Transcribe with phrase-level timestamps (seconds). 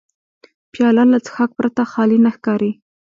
[0.71, 2.71] پیاله له څښاک پرته خالي نه ښکاري.